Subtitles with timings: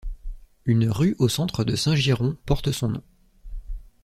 [0.65, 3.03] Une rue au centre de Saint-Girons porte son nom.